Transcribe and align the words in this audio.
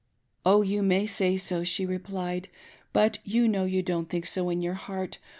"Oh, 0.47 0.63
you 0.63 0.81
may 0.81 1.05
say 1.05 1.37
so," 1.37 1.63
she 1.63 1.85
replied," 1.85 2.49
but 2.91 3.19
you 3.23 3.47
know 3.47 3.65
you 3.65 3.83
don't 3.83 4.09
think 4.09 4.25
so 4.25 4.49
in 4.49 4.59
your 4.63 4.73
heart. 4.73 5.19